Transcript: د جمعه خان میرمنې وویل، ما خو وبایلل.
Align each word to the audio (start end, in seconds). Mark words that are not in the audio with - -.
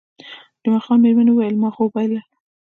د 0.03 0.03
جمعه 0.63 0.81
خان 0.85 0.97
میرمنې 1.03 1.31
وویل، 1.33 1.55
ما 1.61 1.69
خو 1.75 1.81
وبایلل. 1.85 2.25